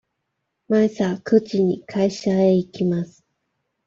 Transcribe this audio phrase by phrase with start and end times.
[0.67, 3.23] 毎朝九時に会社へ行きます。